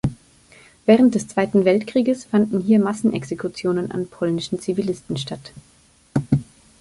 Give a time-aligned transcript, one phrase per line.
[0.87, 5.53] Während des Zweiten Weltkrieges fanden hier Massenexekutionen an polnischen Zivilisten statt.